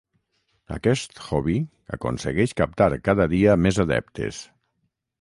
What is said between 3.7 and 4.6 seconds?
adeptes.